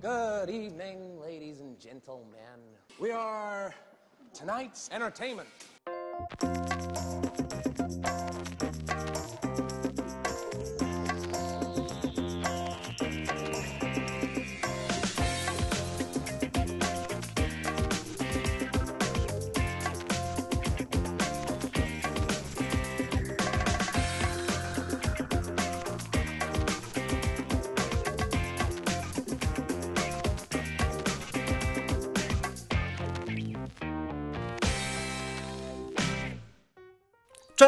[0.00, 2.60] Good evening, ladies and gentlemen.
[3.00, 3.74] We are
[4.32, 5.48] tonight's entertainment.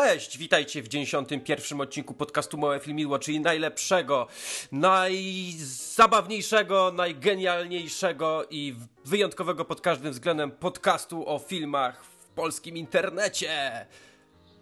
[0.04, 1.80] Cześć, witajcie w 91.
[1.80, 4.26] odcinku podcastu Małe Filmidło, czyli najlepszego,
[4.72, 13.86] najzabawniejszego, najgenialniejszego i wyjątkowego pod każdym względem podcastu o filmach w polskim internecie.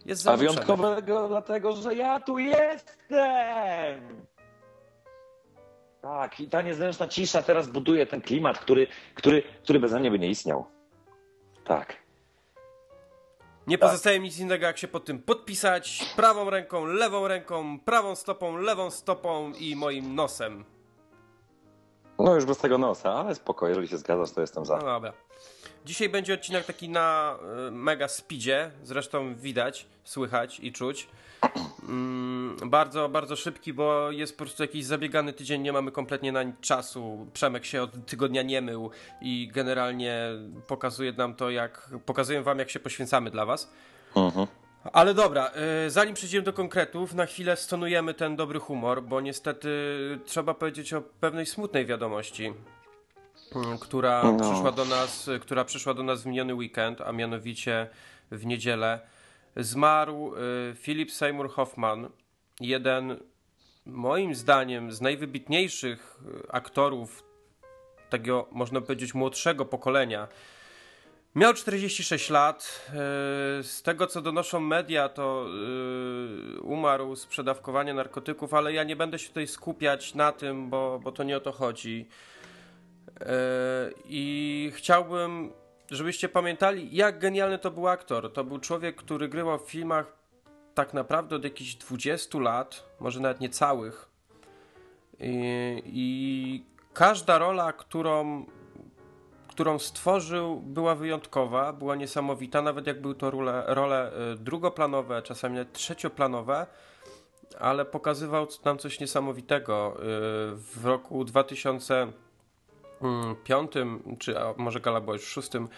[0.06, 4.00] Jest A wyjątkowego dlatego, że ja tu jestem!
[6.02, 10.18] Tak, i ta niezręczna cisza teraz buduje ten klimat, który, który, który bez mnie by
[10.18, 10.66] nie istniał.
[11.64, 12.07] Tak.
[13.68, 13.88] Nie tak.
[13.88, 18.90] pozostaje nic innego, jak się pod tym podpisać prawą ręką, lewą ręką, prawą stopą, lewą
[18.90, 20.64] stopą i moim nosem.
[22.18, 24.76] No już bez tego nosa, ale spoko, jeżeli się zgadzasz, to jestem za.
[24.76, 25.12] No dobra.
[25.84, 27.36] Dzisiaj będzie odcinek taki na
[27.68, 31.08] y, mega speedzie, zresztą widać, słychać i czuć.
[31.88, 36.42] Mm, bardzo, bardzo szybki, bo jest po prostu jakiś zabiegany tydzień, nie mamy kompletnie na
[36.42, 37.26] nic czasu.
[37.32, 40.30] Przemek się od tygodnia nie mył i generalnie
[40.66, 43.72] pokazuje nam to, jak pokazuję wam, jak się poświęcamy dla was.
[44.16, 44.46] Mhm.
[44.92, 45.50] Ale dobra,
[45.86, 49.68] y, zanim przejdziemy do konkretów, na chwilę stonujemy ten dobry humor, bo niestety
[50.24, 54.50] trzeba powiedzieć o pewnej smutnej wiadomości, y, która no.
[54.50, 57.88] przyszła do nas, która przyszła do nas w miniony weekend, a mianowicie
[58.30, 59.00] w niedzielę
[59.58, 62.10] zmarł y, Philip Seymour Hoffman,
[62.60, 63.16] jeden
[63.86, 67.24] moim zdaniem z najwybitniejszych y, aktorów
[68.10, 70.28] tego, można powiedzieć, młodszego pokolenia.
[71.34, 72.88] Miał 46 lat.
[72.88, 72.92] Y,
[73.62, 75.46] z tego, co donoszą media, to
[76.62, 81.12] umarł z przedawkowania narkotyków, ale ja nie będę się tutaj skupiać na tym, bo, bo
[81.12, 82.08] to nie o to chodzi.
[84.04, 85.52] I chciałbym
[85.90, 88.32] żebyście pamiętali, jak genialny to był aktor.
[88.32, 90.18] To był człowiek, który grywał w filmach
[90.74, 94.08] tak naprawdę od jakichś 20 lat, może nawet niecałych.
[95.20, 98.46] I, i każda rola, którą,
[99.48, 105.54] którą stworzył, była wyjątkowa, była niesamowita, nawet jak były to role, role y, drugoplanowe, czasami
[105.54, 106.66] nawet trzecioplanowe,
[107.58, 109.96] ale pokazywał nam coś niesamowitego.
[109.96, 110.00] Y,
[110.56, 112.12] w roku 2000
[113.44, 115.68] piątym, czy może gala była już w szóstym,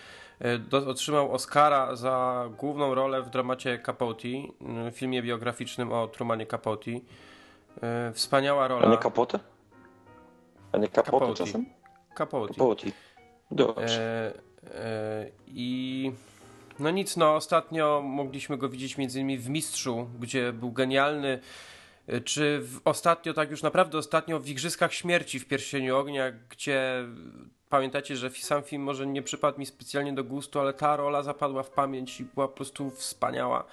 [0.73, 4.29] e, otrzymał Oscara za główną rolę w dramacie Capote,
[4.93, 6.91] filmie biograficznym o Trumanie Capote.
[7.83, 8.87] E, wspaniała rola.
[8.87, 9.39] A nie Capote?
[10.73, 11.35] A nie Capote, Capote.
[11.35, 11.67] czasem?
[12.15, 12.55] Capote.
[12.55, 12.87] Capote.
[13.51, 14.35] Dobrze.
[14.65, 16.13] E, e, I
[16.79, 21.41] no nic, no ostatnio mogliśmy go widzieć między innymi w Mistrzu, gdzie był genialny
[22.25, 27.05] czy w, ostatnio, tak już naprawdę ostatnio w Igrzyskach Śmierci w Pierścieniu Ognia, gdzie
[27.69, 31.63] pamiętacie, że sam film może nie przypadł mi specjalnie do gustu, ale ta rola zapadła
[31.63, 33.65] w pamięć i była po prostu wspaniała.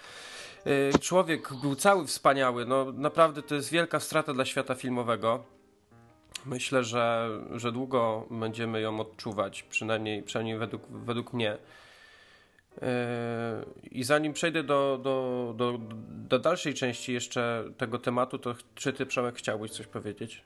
[0.95, 5.43] Y, człowiek był cały wspaniały, no naprawdę to jest wielka strata dla świata filmowego.
[6.45, 11.57] Myślę, że, że długo będziemy ją odczuwać, przynajmniej, przynajmniej według, według mnie.
[13.91, 15.79] I zanim przejdę do, do, do,
[16.09, 20.43] do dalszej części jeszcze tego tematu, to czy ty, Przemek, chciałbyś coś powiedzieć?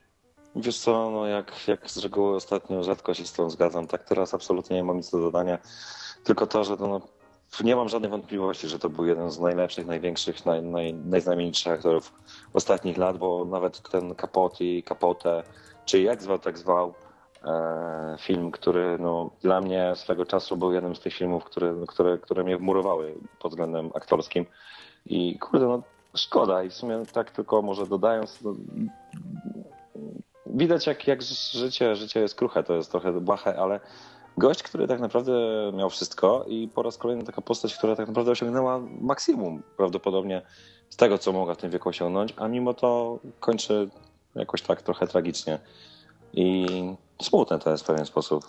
[0.56, 4.34] Wiesz co, no jak, jak z reguły ostatnio rzadko się z tą zgadzam, tak teraz
[4.34, 5.58] absolutnie nie mam nic do dodania.
[6.24, 7.00] Tylko to, że to no,
[7.64, 12.12] nie mam żadnej wątpliwości, że to był jeden z najlepszych, największych, naj, naj, najznamienitszych aktorów
[12.52, 15.42] ostatnich lat, bo nawet ten Capote Capote,
[15.84, 16.94] czy jak zwał, tak zwał,
[18.18, 22.44] film, który no, dla mnie swego czasu był jednym z tych filmów, które, które, które
[22.44, 24.46] mnie wmurowały pod względem aktorskim.
[25.06, 25.82] I kurde, no
[26.14, 26.62] szkoda.
[26.62, 28.54] I w sumie tak tylko może dodając, no,
[30.46, 31.22] widać jak, jak
[31.52, 33.80] życie, życie jest kruche, to jest trochę błahe, ale
[34.38, 35.32] gość, który tak naprawdę
[35.74, 40.42] miał wszystko i po raz kolejny taka postać, która tak naprawdę osiągnęła maksimum prawdopodobnie
[40.90, 43.88] z tego, co mogła w tym wieku osiągnąć, a mimo to kończy
[44.34, 45.58] jakoś tak trochę tragicznie.
[46.32, 46.66] I
[47.22, 48.44] smutne to jest w pewien sposób.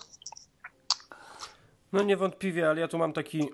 [1.94, 3.50] No niewątpliwie, ale ja tu mam taki,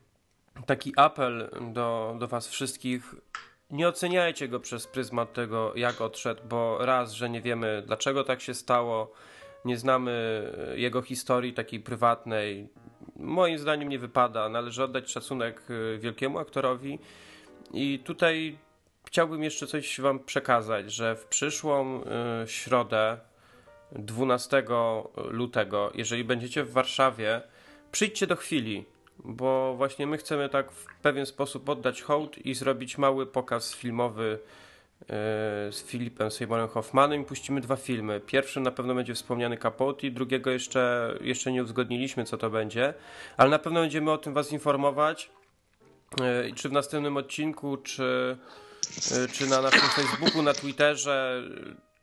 [0.66, 3.14] taki apel do, do was wszystkich.
[3.70, 8.40] Nie oceniajcie go przez pryzmat tego, jak odszedł, bo raz, że nie wiemy, dlaczego tak
[8.40, 9.12] się stało,
[9.64, 10.42] nie znamy
[10.76, 12.68] jego historii takiej prywatnej.
[13.16, 14.48] Moim zdaniem nie wypada.
[14.48, 16.98] Należy oddać szacunek y, wielkiemu aktorowi.
[17.72, 18.58] I tutaj
[19.06, 22.04] chciałbym jeszcze coś Wam przekazać, że w przyszłą y,
[22.48, 23.18] środę
[23.94, 24.64] 12
[25.16, 25.92] lutego.
[25.94, 27.42] Jeżeli będziecie w Warszawie,
[27.92, 28.84] przyjdźcie do chwili,
[29.18, 34.38] bo właśnie my chcemy tak w pewien sposób oddać hołd i zrobić mały pokaz filmowy
[35.00, 35.06] e,
[35.72, 37.24] z Filipem Seymourem Hoffmanem.
[37.24, 38.20] Puścimy dwa filmy.
[38.20, 42.94] Pierwszy na pewno będzie wspomniany Capote, drugiego jeszcze, jeszcze nie uzgodniliśmy, co to będzie,
[43.36, 45.30] ale na pewno będziemy o tym Was informować.
[46.20, 48.36] E, Czy w następnym odcinku, czy,
[49.12, 51.42] e, czy na naszym Facebooku, na Twitterze,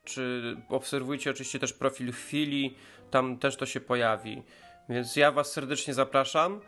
[0.04, 2.76] czy obserwujcie oczywiście też profil chwili,
[3.12, 4.44] tam też to się pojawi.
[4.90, 6.62] Więc ja Was serdecznie zapraszam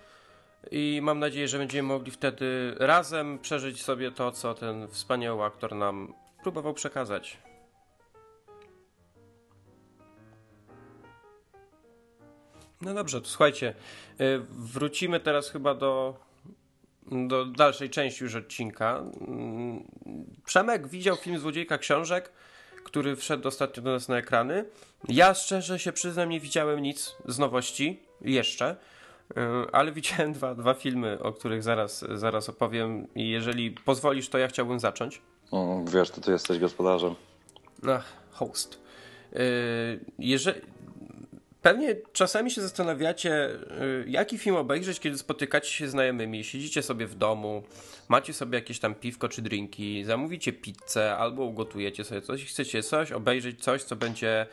[0.71, 5.75] i mam nadzieję, że będziemy mogli wtedy razem przeżyć sobie to, co ten wspaniały aktor
[5.75, 6.13] nam
[6.43, 7.37] próbował przekazać.
[12.81, 13.73] No dobrze, to słuchajcie,
[14.21, 16.19] y, wrócimy teraz chyba do,
[17.11, 19.03] do dalszej części już odcinka.
[19.27, 19.83] Mm,
[20.45, 22.31] Przemek widział film Złodziejka Książek,
[22.83, 24.65] który wszedł ostatnio do nas na ekrany.
[25.07, 28.75] Ja szczerze się przyznam, nie widziałem nic z nowości jeszcze,
[29.31, 29.35] y,
[29.71, 34.47] ale widziałem dwa, dwa filmy, o których zaraz, zaraz opowiem i jeżeli pozwolisz, to ja
[34.47, 35.21] chciałbym zacząć.
[35.53, 37.15] Mm, Wiesz, ty tu jesteś gospodarzem.
[37.89, 38.79] Ach, host.
[39.31, 39.39] Yy,
[40.19, 40.61] Jeżeli...
[41.63, 43.49] Pewnie czasami się zastanawiacie,
[43.79, 47.63] yy, jaki film obejrzeć, kiedy spotykacie się z znajomymi, siedzicie sobie w domu,
[48.09, 52.83] macie sobie jakieś tam piwko czy drinki, zamówicie pizzę albo ugotujecie sobie coś i chcecie
[52.83, 54.45] coś obejrzeć, coś, co będzie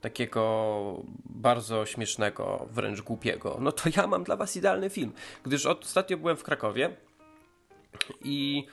[0.00, 3.56] takiego bardzo śmiesznego, wręcz głupiego.
[3.60, 5.12] No to ja mam dla was idealny film,
[5.44, 6.90] gdyż ostatnio byłem w Krakowie
[8.24, 8.66] i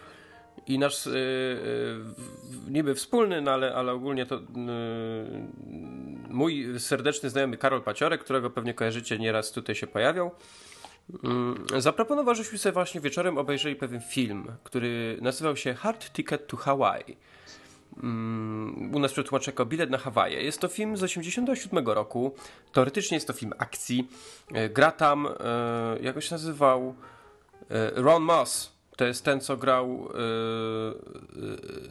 [0.67, 4.41] i nasz yy, yy, niby wspólny, no ale, ale ogólnie to yy,
[6.35, 10.31] mój serdeczny znajomy Karol Paciorek, którego pewnie kojarzycie, nieraz tutaj się pojawiał,
[11.71, 16.57] yy, zaproponował, żeśmy sobie właśnie wieczorem obejrzeli pewien film, który nazywał się Hard Ticket to
[16.57, 17.17] Hawaii.
[18.03, 20.43] Mm, u nas przetłumaczę jako Bilet na Hawaje.
[20.43, 22.35] Jest to film z 87 roku.
[22.73, 24.07] Teoretycznie jest to film akcji.
[24.51, 25.27] Yy, Gra tam,
[25.97, 26.95] yy, jak się nazywał?
[27.69, 28.75] Yy, Ron Moss.
[28.97, 30.09] To jest ten, co grał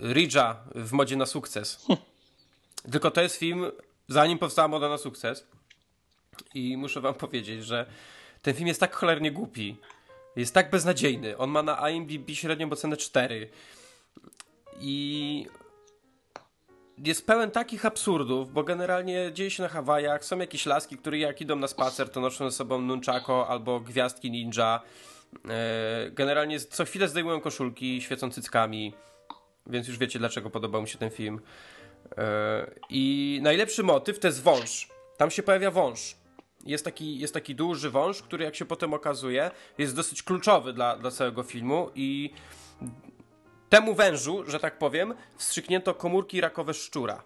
[0.01, 1.87] Ridge'a w modzie na sukces.
[2.93, 3.67] Tylko to jest film,
[4.09, 5.47] zanim powstała moda na sukces.
[6.55, 7.87] I muszę wam powiedzieć, że
[8.43, 9.77] ten film jest tak cholernie głupi.
[10.37, 11.39] Jest tak beznadziejny.
[11.39, 13.51] On ma na IMDb średnią ocenę 4.
[14.81, 15.47] I
[16.99, 21.41] jest pełen takich absurdów, bo generalnie dzieje się na Hawajach, są jakieś laski, które jak
[21.41, 24.81] idą na spacer, to noszą ze sobą nunchako albo gwiazdki ninja.
[25.49, 28.95] E, Generalnie co chwilę zdejmują koszulki, świecą cyckami,
[29.67, 31.41] więc już wiecie dlaczego podobał mi się ten film.
[32.19, 34.89] E, I najlepszy motyw to jest wąż.
[35.17, 36.17] Tam się pojawia wąż.
[36.67, 40.97] Jest taki, jest taki duży wąż, który jak się potem okazuje, jest dosyć kluczowy dla,
[40.97, 42.31] dla całego filmu i
[43.69, 47.23] temu wężu, że tak powiem, wstrzyknięto komórki rakowe szczura.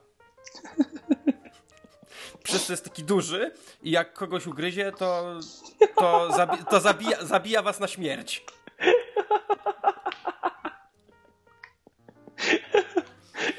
[2.42, 3.52] Przez to jest taki duży
[3.82, 5.40] i jak kogoś ugryzie, to,
[5.96, 8.44] to, zabi to zabija, zabija was na śmierć.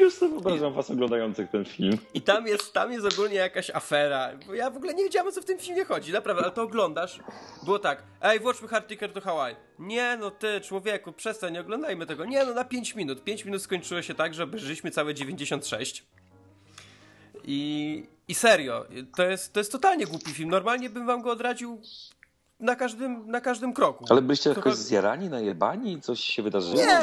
[0.10, 1.98] Już sobie wyobrażam was oglądających ten film.
[2.14, 4.30] I tam jest, tam jest ogólnie jakaś afera.
[4.48, 6.62] Bo ja w ogóle nie wiedziałem o co w tym filmie chodzi, naprawdę, ale to
[6.62, 7.20] oglądasz.
[7.64, 9.56] Było tak, ej, włączmy Hard Ticket to Hawaii.
[9.80, 12.26] Nie no ty, człowieku, przestań, nie oglądajmy tego.
[12.26, 13.24] Nie no, na 5 minut.
[13.24, 16.06] 5 minut skończyło się tak, że obejrzeliśmy całe 96.
[17.44, 18.86] I, I serio,
[19.16, 20.50] to jest, to jest totalnie głupi film.
[20.50, 21.82] Normalnie bym wam go odradził
[22.60, 24.06] na każdym, na każdym kroku.
[24.10, 26.02] Ale byliście jakoś zjarani, najebani?
[26.02, 26.76] Coś się wydarzyło?
[26.76, 27.00] Nie,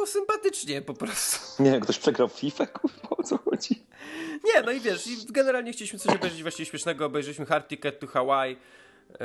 [0.00, 1.62] było sympatycznie po prostu.
[1.62, 2.66] Nie, ktoś przegrał FIFA?
[2.66, 3.82] Kurwa, o co chodzi?
[4.44, 8.06] Nie, no i wiesz, i generalnie chcieliśmy coś obejrzeć właśnie śmiesznego, obejrzeliśmy Hard Ticket to
[8.06, 8.56] Hawaii
[9.10, 9.18] yy,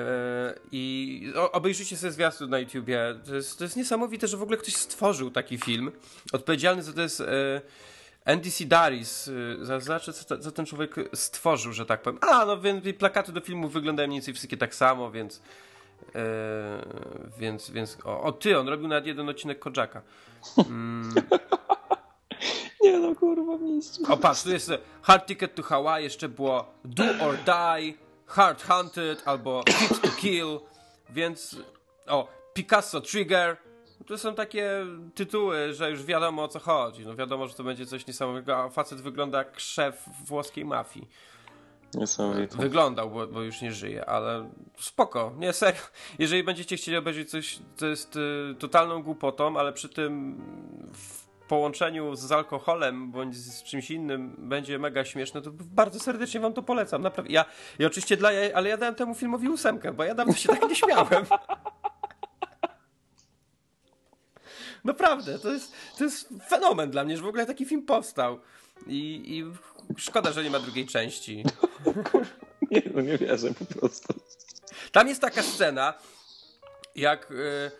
[0.71, 3.19] i obejrzyjcie sobie zwiastun na YouTubie.
[3.25, 5.91] To jest, to jest niesamowite, że w ogóle ktoś stworzył taki film.
[6.31, 7.61] Odpowiedzialny za to jest yy,
[8.25, 9.27] Andy Sidaris.
[9.27, 12.19] Yy, Zobaczę, co, co ten człowiek stworzył, że tak powiem.
[12.21, 15.41] A, no więc plakaty do filmu wyglądają mniej więcej wszystkie tak samo, więc...
[16.01, 16.21] Yy,
[17.37, 20.01] więc, więc o, o ty, on robił nawet jeden odcinek Kojaka.
[22.81, 23.99] Nie no, kurwa, mistrz.
[24.09, 27.93] O patrz, tu jest e, Hard Ticket to Hawaii, jeszcze było Do or Die,
[28.25, 30.59] Hard Hunted albo Hit to Kill,
[31.09, 31.57] więc
[32.07, 33.57] o, Picasso Trigger.
[34.07, 34.85] To są takie
[35.15, 37.05] tytuły, że już wiadomo o co chodzi.
[37.05, 41.07] No wiadomo, że to będzie coś niesamowitego, a facet wygląda jak szef włoskiej mafii.
[42.57, 44.49] Wyglądał, bo, bo już nie żyje, ale
[44.79, 45.81] spoko, nie serio.
[46.19, 50.41] Jeżeli będziecie chcieli obejrzeć coś, co jest y, totalną głupotą, ale przy tym
[50.93, 56.53] w połączeniu z alkoholem bądź z czymś innym będzie mega śmieszne, to bardzo serdecznie wam
[56.53, 57.01] to polecam.
[57.01, 57.33] Naprawdę.
[57.33, 57.45] Ja,
[57.79, 60.75] ja oczywiście dla ale ja dałem temu filmowi ósemkę, bo ja dawno się tak nie
[60.75, 61.25] śmiałem.
[64.83, 68.39] Naprawdę, to jest, to jest fenomen dla mnie, że w ogóle taki film powstał.
[68.87, 69.45] I, i
[69.97, 71.43] Szkoda, że nie ma drugiej części.
[72.71, 74.13] Nie, no nie wierzę po prostu.
[74.91, 75.93] Tam jest taka scena,
[76.95, 77.71] jak y,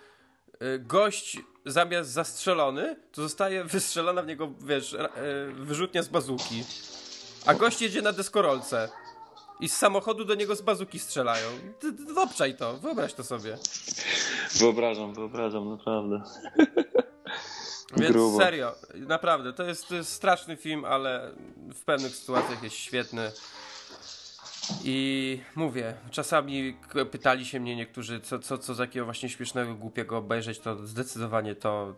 [0.62, 5.08] y, gość zamiast zastrzelony, to zostaje wystrzelona w niego, wiesz, y,
[5.54, 6.64] wyrzutnia z bazuki.
[7.46, 8.90] A gość jedzie na deskorolce.
[9.60, 11.48] I z samochodu do niego z bazuki strzelają.
[12.16, 13.58] Obczaj to, wyobraź to sobie.
[14.60, 16.22] Wyobrażam, wyobrażam, naprawdę.
[17.98, 18.38] Więc Grubo.
[18.38, 21.32] serio, naprawdę, to jest, to jest straszny film, ale
[21.74, 23.32] w pewnych sytuacjach jest świetny.
[24.84, 26.78] I mówię, czasami
[27.12, 31.56] pytali się mnie niektórzy, co, co, co z jakiego właśnie śmiesznego, głupiego obejrzeć, to zdecydowanie
[31.56, 31.96] to,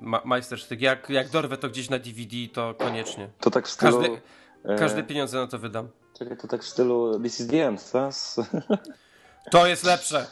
[0.00, 0.80] ma, majstersztyk.
[0.80, 3.28] Jak, jak dorwę to gdzieś na DVD, to koniecznie.
[3.40, 3.98] To tak w stylu...
[4.00, 4.20] Każdy,
[4.64, 5.88] e, każde pieniądze na to wydam.
[6.18, 8.12] Czekaj, to tak w stylu This is the end, tak?
[9.50, 10.26] To jest lepsze!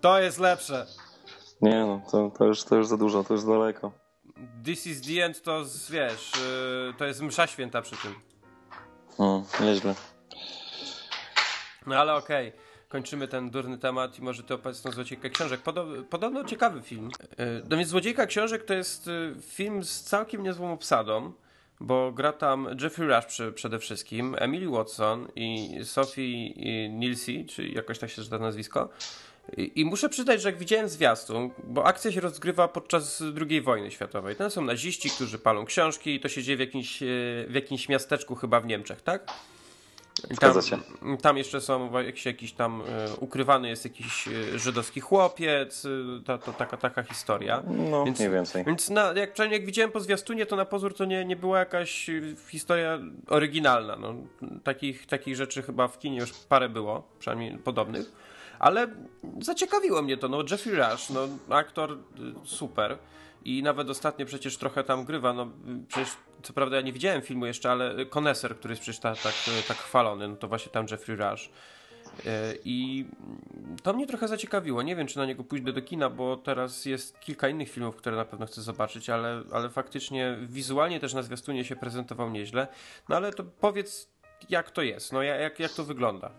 [0.00, 0.86] To jest lepsze!
[1.62, 3.92] Nie no, to, to, już, to już za dużo, to już daleko.
[4.64, 6.32] This is the end to, z- wiesz,
[6.86, 8.14] yy, to jest msza święta przy tym.
[9.18, 9.94] No, nieźle.
[11.86, 12.52] No ale okej,
[12.88, 15.60] kończymy ten durny temat i może ty opowiedz nam Złodziejka Książek.
[15.62, 17.10] Podo- podobno ciekawy film.
[17.70, 21.32] No więc Złodziejka Książek to jest y, film z całkiem niezłą obsadą,
[21.80, 26.54] bo gra tam Jeffrey Rush przy, przede wszystkim, Emily Watson i Sophie
[26.88, 28.88] Nilsey, czy jakoś tak się czyta nazwisko.
[29.56, 33.90] I, I muszę przyznać, że jak widziałem zwiastun, bo akcja się rozgrywa podczas II wojny
[33.90, 34.36] światowej.
[34.36, 37.06] Tam są naziści, którzy palą książki i to się dzieje w jakimś, e,
[37.48, 39.32] w jakimś miasteczku chyba w Niemczech, tak?
[40.30, 40.78] Zgadza się.
[41.22, 46.38] tam jeszcze są jakiś, jakiś tam e, ukrywany jest jakiś e, żydowski chłopiec, e, ta,
[46.38, 47.62] to, taka, taka historia.
[47.90, 48.64] No, Więc- mniej więcej.
[48.64, 51.58] Więc na, jak, przynajmniej jak widziałem po zwiastunie, to na pozór to nie, nie była
[51.58, 52.10] jakaś
[52.48, 53.96] historia oryginalna.
[53.96, 54.14] No,
[54.64, 58.12] takich, takich rzeczy chyba w kinie już parę było, przynajmniej podobnych.
[58.58, 58.88] Ale
[59.40, 60.28] zaciekawiło mnie to.
[60.28, 61.98] No, Jeffrey Rush, no, aktor
[62.44, 62.98] super.
[63.44, 65.32] I nawet ostatnio przecież trochę tam grywa.
[65.32, 65.50] No,
[65.88, 66.08] przecież
[66.46, 69.32] co prawda ja nie widziałem filmu jeszcze, ale Koneser, który jest przecież tak, tak,
[69.68, 71.46] tak chwalony, no to właśnie tam Jeffrey Rush.
[71.46, 73.06] Y, I
[73.82, 74.82] to mnie trochę zaciekawiło.
[74.82, 78.16] Nie wiem, czy na niego pójdę do kina, bo teraz jest kilka innych filmów, które
[78.16, 82.68] na pewno chcę zobaczyć, ale, ale faktycznie wizualnie też na zwiastunie się prezentował nieźle.
[83.08, 84.08] No ale to powiedz,
[84.48, 86.30] jak to jest, no ja- jak, jak to wygląda.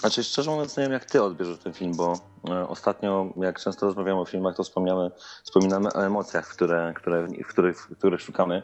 [0.00, 2.12] Znaczy, szczerze mówiąc, nie wiem, jak ty odbierzesz ten film, bo
[2.48, 5.10] e, ostatnio, jak często rozmawiamy o filmach, to wspomniamy,
[5.44, 8.62] wspominamy o emocjach, które, które, w, których, w których szukamy.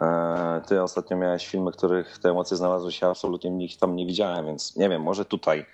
[0.00, 4.46] E, Ty ostatnio miałeś filmy, których te emocje znalazły się, absolutnie ich tam nie widziałem,
[4.46, 5.66] więc nie wiem, może tutaj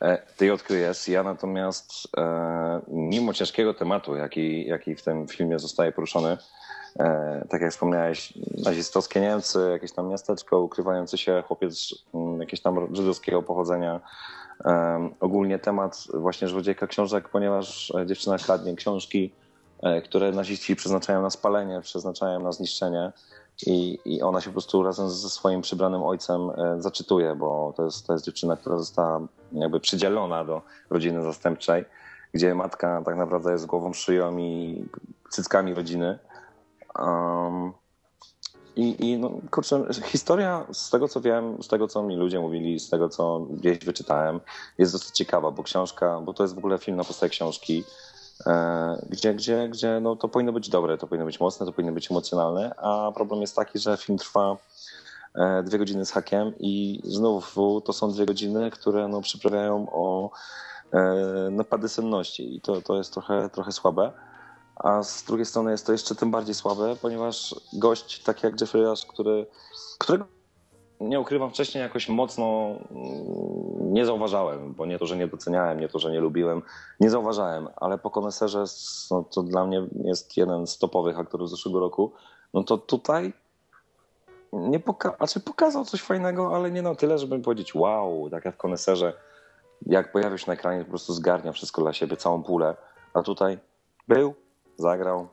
[0.00, 1.08] e, ty je odkryjesz.
[1.08, 6.36] Ja natomiast, e, mimo ciężkiego tematu, jaki, jaki w tym filmie zostaje poruszony,
[7.48, 8.32] tak jak wspomniałeś,
[8.64, 14.00] nazistowskie Niemcy, jakieś tam miasteczko, ukrywający się chłopiec mm, jakiegoś tam żydowskiego pochodzenia.
[15.20, 19.32] Ogólnie temat właśnie złodziejka książek, ponieważ dziewczyna kradnie książki,
[20.04, 23.12] które naziści przeznaczają na spalenie, przeznaczają na zniszczenie
[23.66, 27.84] i, i ona się po prostu razem ze swoim przybranym ojcem e, zaczytuje, bo to
[27.84, 29.20] jest, to jest dziewczyna, która została
[29.52, 31.84] jakby przydzielona do rodziny zastępczej,
[32.32, 34.84] gdzie matka tak naprawdę jest głową, szyją i
[35.30, 36.18] cyckami rodziny.
[36.98, 37.72] Um,
[38.76, 42.80] i, I no, kurczę, historia z tego co wiem, z tego co mi ludzie mówili,
[42.80, 44.40] z tego co gdzieś wyczytałem,
[44.78, 47.84] jest dosyć ciekawa, bo książka, bo to jest w ogóle film na podstawie książki,
[49.10, 52.10] gdzie, gdzie, gdzie no, to powinno być dobre, to powinno być mocne, to powinno być
[52.10, 54.56] emocjonalne, a problem jest taki, że film trwa
[55.34, 60.30] e, dwie godziny z hakiem i znów to są dwie godziny, które no, przyprawiają o
[60.92, 61.00] e,
[61.50, 64.12] napady senności i to, to jest trochę, trochę słabe.
[64.76, 68.84] A z drugiej strony jest to jeszcze tym bardziej słabe, ponieważ gość, tak jak Jeffrey
[68.84, 69.46] Rush, który,
[69.98, 70.24] którego
[71.00, 75.88] nie ukrywam wcześniej jakoś mocno mm, nie zauważałem, bo nie to, że nie doceniałem, nie
[75.88, 76.62] to, że nie lubiłem,
[77.00, 78.64] nie zauważałem, ale po koneserze
[79.10, 82.12] no, to dla mnie jest jeden z topowych aktorów zeszłego roku,
[82.54, 83.32] no to tutaj
[84.52, 88.54] nie poka- znaczy pokazał coś fajnego, ale nie na tyle, żeby powiedzieć wow, tak jak
[88.54, 89.12] w koneserze,
[89.86, 92.76] jak pojawił się na ekranie, po prostu zgarnia wszystko dla siebie, całą pulę,
[93.14, 93.58] a tutaj
[94.08, 94.34] był,
[94.76, 95.28] zagrał.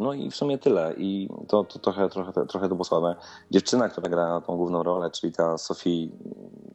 [0.00, 0.94] No i w sumie tyle.
[0.96, 3.14] I to, to trochę, trochę, trochę to było słabe.
[3.50, 6.08] Dziewczyna, która gra tą główną rolę, czyli ta Sophie,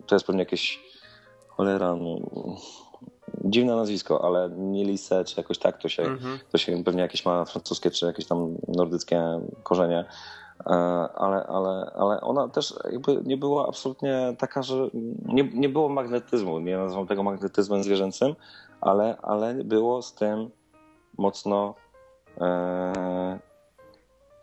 [0.07, 0.79] to jest pewnie jakieś
[1.49, 2.15] cholera, no,
[3.45, 6.39] dziwne nazwisko, ale nie Lise, czy jakoś tak to się, Mhm.
[6.51, 9.23] to się pewnie jakieś ma francuskie, czy jakieś tam nordyckie
[9.63, 10.05] korzenie.
[10.65, 10.73] E,
[11.15, 14.89] Ale, ale, ale ona też jakby nie była absolutnie taka, że
[15.25, 16.59] nie, nie było magnetyzmu.
[16.59, 18.35] Nie nazywam tego magnetyzmem zwierzęcym,
[18.81, 20.49] ale, ale było z tym
[21.17, 21.75] mocno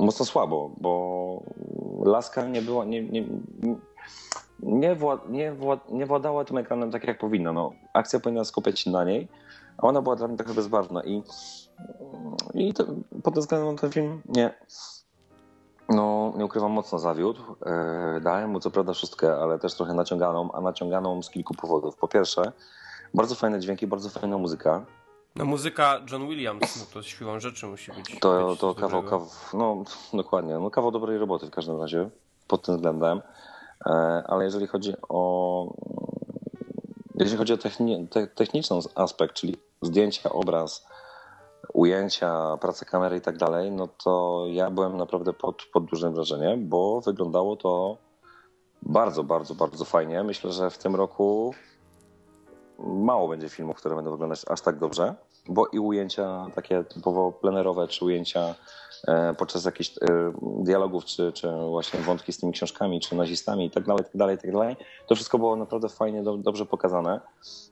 [0.00, 1.42] mocno słabo, bo
[2.04, 3.24] laska nie była nie, nie,
[4.62, 5.56] nie, wła, nie,
[5.90, 7.52] nie władała tym ekranem tak jak powinna.
[7.52, 9.28] No, akcja powinna skupiać się na niej,
[9.78, 11.22] a ona była dla mnie trochę bezbarwna i,
[12.54, 12.84] i to,
[13.22, 14.54] pod tym względem ten film nie.
[15.88, 17.40] No, nie ukrywam, mocno zawiódł.
[17.66, 21.96] E, dałem mu co prawda szóstkę, ale też trochę naciąganą, a naciąganą z kilku powodów.
[21.96, 22.52] Po pierwsze,
[23.14, 24.84] bardzo fajne dźwięki, bardzo fajna muzyka.
[25.36, 28.20] No muzyka John Williams, no to siłą rzeczy musi być.
[28.20, 32.10] To, być to kawał, kawał, no dokładnie, no kawał dobrej roboty w każdym razie
[32.48, 33.22] pod tym względem.
[33.86, 33.90] E,
[34.26, 35.74] ale jeżeli chodzi o
[37.14, 40.86] jeżeli chodzi o techni, te, techniczny aspekt, czyli zdjęcia, obraz,
[41.72, 46.68] ujęcia, praca kamery i tak dalej, no to ja byłem naprawdę pod, pod dużym wrażeniem,
[46.68, 47.96] bo wyglądało to
[48.82, 50.22] bardzo, bardzo, bardzo fajnie.
[50.22, 51.54] Myślę, że w tym roku
[52.78, 55.14] mało będzie filmów, które będą wyglądać aż tak dobrze,
[55.49, 58.54] bo i ujęcia takie typowo plenerowe, czy ujęcia
[59.09, 63.71] e, podczas jakichś e, dialogów, czy, czy właśnie wątki z tymi książkami, czy nazistami i
[63.71, 64.76] tak dalej, tak dalej, tak dalej,
[65.07, 67.21] to wszystko było naprawdę fajnie, do, dobrze pokazane.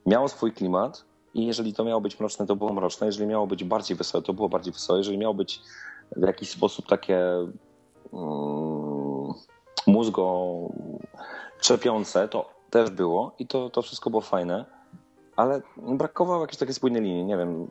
[0.07, 1.05] Miało swój klimat
[1.35, 4.33] i jeżeli to miało być mroczne, to było mroczne, jeżeli miało być bardziej wesołe, to
[4.33, 5.61] było bardziej wesołe, jeżeli miało być
[6.17, 7.19] w jakiś sposób takie
[8.13, 9.33] mm,
[9.87, 10.53] mózgo
[11.61, 14.82] trzepiące, to też było i to, to wszystko było fajne
[15.37, 17.25] ale brakowało jakiejś takiej spójnej linii.
[17.25, 17.71] Nie wiem,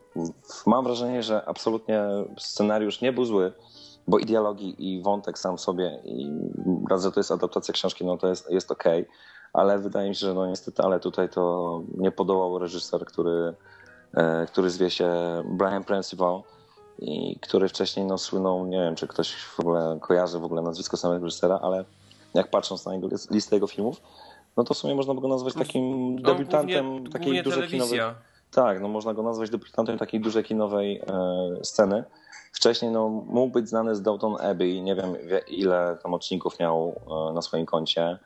[0.66, 2.04] mam wrażenie, że absolutnie
[2.38, 3.52] scenariusz nie był zły,
[4.08, 6.30] bo i dialogi, i wątek sam sobie, i
[6.90, 9.08] raz, że to jest adaptacja książki, no to jest, jest okej,
[9.52, 13.54] ale wydaje mi się, że no niestety, ale tutaj to nie podołał reżyser, który,
[14.14, 15.12] e, który zwie się
[15.44, 16.42] Brian Principal
[16.98, 20.96] i który wcześniej no, słynął, nie wiem, czy ktoś w ogóle kojarzy w ogóle nazwisko
[20.96, 21.84] samego reżysera, ale
[22.34, 24.00] jak patrząc na jego listę jego filmów,
[24.56, 27.68] no to w sumie można by go nazwać takim No, debiutantem głównie, takiej głównie dużej
[27.68, 27.98] kinowej.
[27.98, 28.14] telewizja.
[28.50, 31.04] Tak, no można go nazwać debiutantem takiej dużej kinowej e,
[31.64, 32.04] sceny.
[32.52, 37.00] Wcześniej no, mógł być znany z Downton Abbey, nie wiem wie- ile tam odcinków miał
[37.30, 38.18] e, na swoim koncie.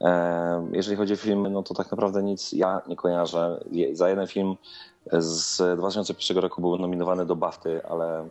[0.00, 3.60] E, jeżeli chodzi o filmy, no to tak naprawdę nic ja nie kojarzę.
[3.70, 4.56] Je, za jeden film
[5.12, 8.28] z 2001 roku był nominowany do BAFTY, ale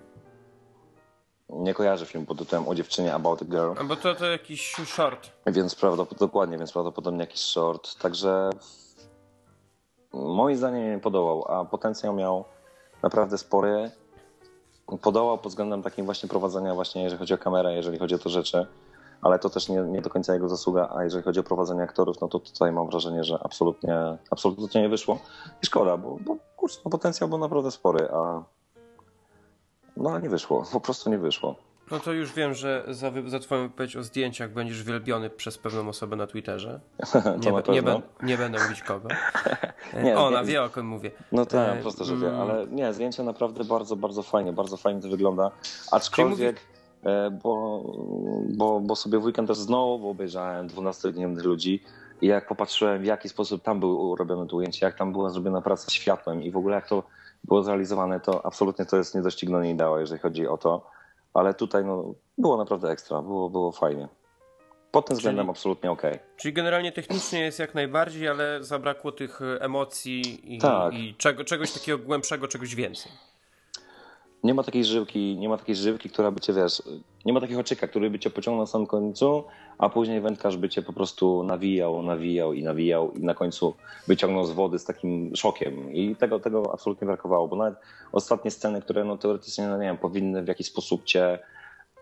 [1.51, 3.71] nie kojarzę filmu pod tytułem O dziewczynie About a Girl.
[3.79, 5.29] A Bo to, to jakiś short.
[5.47, 7.99] Więc prawdopodobnie, dokładnie, więc prawdopodobnie jakiś short.
[7.99, 8.49] Także
[10.13, 12.45] moim zdaniem nie podołał, a potencjał miał
[13.03, 13.91] naprawdę spory.
[15.01, 18.29] Podołał pod względem takim właśnie prowadzenia właśnie, jeżeli chodzi o kamerę, jeżeli chodzi o te
[18.29, 18.67] rzeczy,
[19.21, 22.21] ale to też nie, nie do końca jego zasługa, a jeżeli chodzi o prowadzenie aktorów,
[22.21, 25.19] no to tutaj mam wrażenie, że absolutnie, absolutnie nie wyszło.
[25.63, 28.43] I szkoda, bo, bo kurczę, no potencjał był naprawdę spory, a
[29.97, 31.55] no nie wyszło, po prostu nie wyszło.
[31.91, 35.89] No to już wiem, że za, za twoją wypowiedź o zdjęciach będziesz wielbiony przez pewną
[35.89, 36.79] osobę na Twitterze.
[37.45, 39.09] Nie, na be- nie, ben, nie będę mówić kogo.
[40.03, 41.11] Nie, Ona wie o kim mówię.
[41.31, 42.41] No tak, E, prosto, że wie, mm.
[42.41, 45.51] ale nie, zdjęcie naprawdę bardzo, bardzo fajnie, bardzo fajnie to wygląda.
[45.91, 46.59] Aczkolwiek,
[47.03, 47.83] e, bo,
[48.49, 51.83] bo, bo sobie w weekend też znowu obejrzałem 12 dniemnych ludzi
[52.21, 55.61] i jak popatrzyłem w jaki sposób tam były robione to ujęcie, jak tam była zrobiona
[55.61, 57.03] praca światłem i w ogóle jak to
[57.43, 60.87] było zrealizowane, to absolutnie to jest niedoścignione ideał, jeżeli chodzi o to.
[61.33, 64.07] Ale tutaj no, było naprawdę ekstra, było, było fajnie.
[64.91, 66.19] Pod tym względem absolutnie okej.
[66.37, 70.93] Czyli generalnie technicznie jest jak najbardziej, ale zabrakło tych emocji i, Tak.
[70.93, 73.11] i czego, czegoś takiego głębszego, czegoś więcej.
[74.43, 76.83] Nie ma takiej żyłki, nie ma takiej żywki, która by cię, wiesz,
[77.25, 79.43] nie ma takiego haczyka, który by cię pociągnął na samym końcu,
[79.77, 83.75] a później wędkarz by cię po prostu nawijał, nawijał i nawijał i na końcu
[84.07, 85.93] wyciągnął z wody z takim szokiem.
[85.93, 87.75] I tego, tego absolutnie brakowało, bo nawet
[88.11, 91.39] ostatnie sceny, które no teoretycznie, no nie wiem, powinny w jakiś sposób cię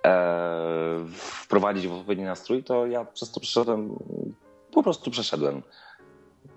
[0.05, 3.95] e, wprowadzić w odpowiedni nastrój, to ja przez to przeszedłem,
[4.71, 5.61] po prostu przeszedłem.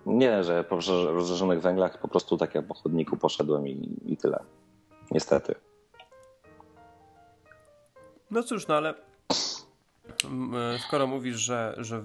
[0.07, 4.43] Nie, że po rozżarzonych węglach, po prostu tak jak po chodniku poszedłem i, i tyle.
[5.11, 5.55] Niestety.
[8.33, 8.95] No cóż, no ale
[10.25, 12.03] mm, e, skoro mówisz, że, że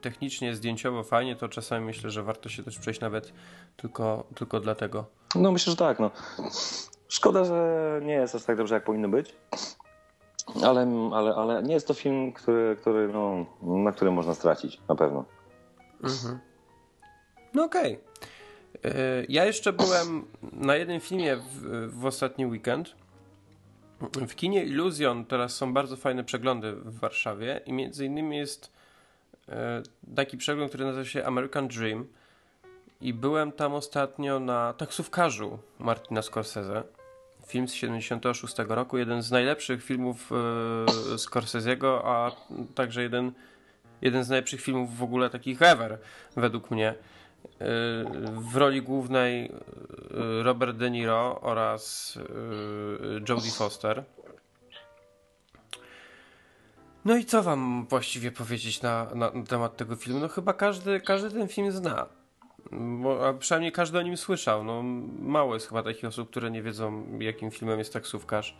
[0.00, 3.32] technicznie, zdjęciowo fajnie, to czasami myślę, że warto się też przejść nawet
[3.76, 5.04] tylko, tylko dlatego.
[5.34, 5.98] No myślę, że tak.
[5.98, 6.10] No.
[7.08, 9.34] Szkoda, że nie jest aż tak dobrze, jak powinno być.
[10.64, 14.94] Ale, ale, ale nie jest to film, który, który, no, na którym można stracić, na
[14.94, 15.24] pewno.
[17.54, 18.00] No okej.
[18.84, 18.90] E,
[19.28, 22.94] Ja jeszcze byłem na jednym filmie w, w ostatni weekend.
[24.00, 28.72] W kinie Illusion teraz są bardzo fajne przeglądy w Warszawie i między innymi jest
[29.48, 29.82] e,
[30.16, 32.06] taki przegląd, który nazywa się American Dream
[33.00, 36.82] i byłem tam ostatnio na taksówkarzu Martina Scorsese.
[37.46, 40.34] Film z 76 roku, jeden z najlepszych filmów e,
[41.16, 42.32] Scorsese'ego, a
[42.74, 43.32] także jeden,
[44.02, 45.98] jeden z najlepszych filmów w ogóle takich ever,
[46.36, 46.94] według mnie.
[48.50, 54.04] W roli głównej e, Robert De Niro oraz e, Jodie Foster.
[57.04, 60.20] No i co wam właściwie powiedzieć na, na, na temat tego filmu?
[60.20, 62.06] No chyba każdy, każdy ten film zna.
[62.72, 64.64] Bo, a przynajmniej każdy o nim słyszał.
[64.64, 64.82] No,
[65.18, 68.56] mało jest chyba takich osób, które nie wiedzą, jakim filmem jest taksówkarz.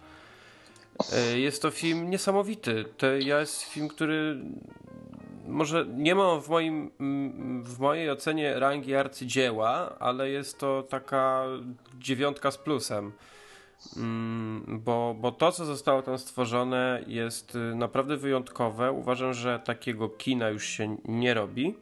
[1.13, 2.85] E, jest to film niesamowity.
[2.97, 4.41] To jest film, który
[5.51, 6.91] może nie ma w, moim,
[7.63, 11.45] w mojej ocenie rangi arcydzieła, ale jest to taka
[11.99, 13.13] dziewiątka z plusem.
[13.97, 18.93] Mm, bo, bo to, co zostało tam stworzone, jest y, naprawdę wyjątkowe.
[18.93, 21.75] Uważam, że takiego kina już się nie robi.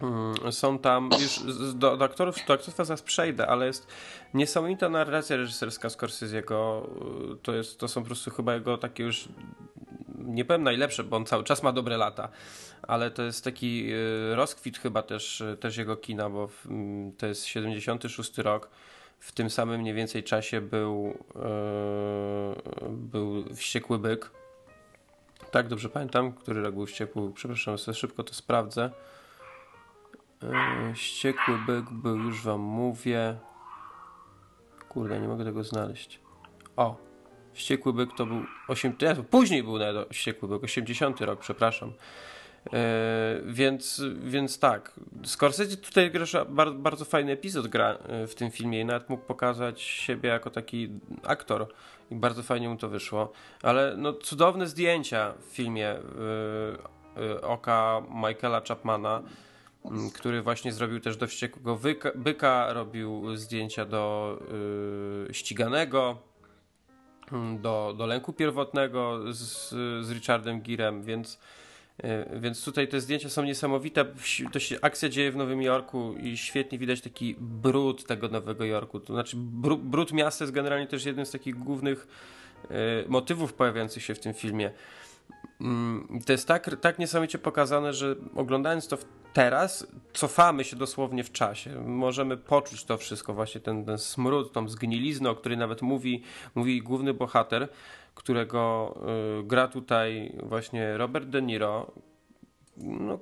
[0.00, 1.40] Mm, są tam, już
[1.74, 3.86] do, do, aktorów, do aktorstwa zaraz przejdę, ale jest
[4.34, 6.84] niesamowita narracja reżyserska Scorsese'ego.
[7.32, 9.28] Y, to, jest, to są po prostu chyba jego takie już,
[10.24, 12.28] nie powiem najlepsze, bo on cały czas ma dobre lata,
[12.82, 17.46] ale to jest taki y, rozkwit chyba też, też jego kina, bo mm, to jest
[17.46, 18.70] 76 rok
[19.24, 24.30] w tym samym mniej więcej czasie był, yy, był Wściekły Byk.
[25.50, 28.90] Tak, dobrze pamiętam, który rok był Wściekły Przepraszam, sobie szybko to sprawdzę.
[30.94, 33.36] Wściekły Byk był, już wam mówię.
[34.88, 36.20] Kurde, nie mogę tego znaleźć.
[36.76, 36.96] O,
[37.54, 38.92] Wściekły Byk to był 8,
[39.30, 41.92] później był nawet Wściekły Byk, 80 rok, przepraszam.
[42.72, 44.92] E, więc, więc tak,
[45.24, 49.24] Scorsese tutaj gra bardzo, bardzo fajny epizod gra e, w tym filmie i nawet mógł
[49.24, 50.88] pokazać siebie jako taki
[51.22, 51.66] aktor
[52.10, 53.32] i bardzo fajnie mu to wyszło.
[53.62, 55.96] Ale no, cudowne zdjęcia w filmie
[57.16, 59.22] yy, oka Michaela Chapmana,
[60.14, 61.78] który właśnie zrobił też do Wściekłego
[62.14, 64.38] Byka, robił zdjęcia do
[65.32, 66.18] Ściganego,
[67.58, 69.68] do, do Lęku Pierwotnego z,
[70.06, 71.38] z Richardem Girem, więc
[72.02, 74.04] E, więc tutaj te zdjęcia są niesamowite.
[74.52, 79.00] To się, akcja dzieje w Nowym Jorku i świetnie widać taki brud tego Nowego Jorku.
[79.00, 79.36] To znaczy,
[79.82, 82.06] brud miasta jest generalnie też jednym z takich głównych
[82.70, 82.74] e,
[83.08, 84.70] motywów pojawiających się w tym filmie.
[85.64, 88.98] Mm, to jest tak, tak niesamowicie pokazane, że oglądając to
[89.32, 91.80] teraz, cofamy się dosłownie w czasie.
[91.86, 96.22] Możemy poczuć to wszystko, właśnie ten, ten smród, tą zgniliznę, o której nawet mówi,
[96.54, 97.68] mówi główny bohater
[98.14, 98.94] którego
[99.40, 101.92] y, gra tutaj właśnie Robert De Niro,
[102.76, 103.18] no,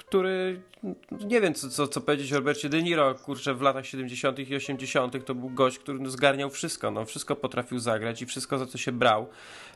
[0.00, 0.62] który,
[1.10, 4.38] nie wiem co, co, co powiedzieć o Robercie De Niro, kurczę, w latach 70.
[4.38, 5.24] i 80.
[5.24, 8.78] to był gość, który no, zgarniał wszystko, no, wszystko potrafił zagrać i wszystko za co
[8.78, 9.28] się brał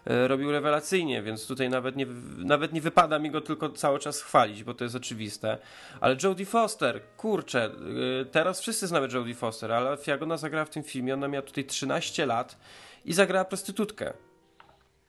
[0.06, 2.06] e, robił rewelacyjnie, więc tutaj nawet nie,
[2.38, 5.58] nawet nie wypada mi go tylko cały czas chwalić, bo to jest oczywiste.
[6.00, 10.70] Ale Jodie Foster, kurczę, e, teraz wszyscy znamy Jodie Foster, ale jak ona zagrała w
[10.70, 12.58] tym filmie, ona miała tutaj 13 lat
[13.04, 14.12] i zagrała prostytutkę.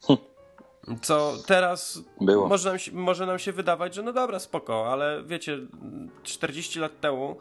[0.08, 0.35] Hm.
[1.02, 2.48] Co teraz Było.
[2.48, 5.60] Może, nam się, może nam się wydawać, że no dobra, spoko, ale wiecie,
[6.24, 7.38] 40 lat temu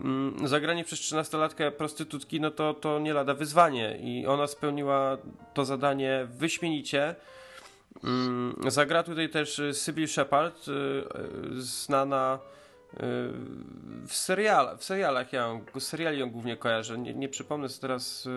[0.00, 5.18] mm, zagranie przez 13-latkę prostytutki, no to, to nie lada wyzwanie i ona spełniła
[5.54, 7.14] to zadanie wyśmienicie.
[8.04, 12.38] Mm, zagra tutaj też Sybil Shepard, y, y, znana
[12.94, 12.98] y,
[14.06, 18.28] w, serial, w serialach, ja ją, seriali ją głównie kojarzę, nie, nie przypomnę teraz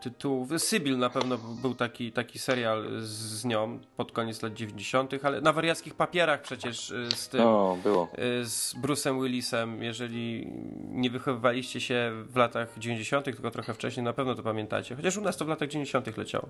[0.00, 0.50] tytułów.
[0.58, 5.52] Sybil na pewno był taki, taki serial z, nią pod koniec lat 90., ale na
[5.52, 7.40] wariackich papierach przecież y, z tym.
[7.40, 8.08] O, było.
[8.18, 9.82] Y, z Bruce'em Willisem.
[9.82, 10.46] Jeżeli
[10.88, 14.96] nie wychowywaliście się w latach 90., tylko trochę wcześniej, na pewno to pamiętacie.
[14.96, 16.16] Chociaż u nas to w latach 90.
[16.16, 16.48] leciało.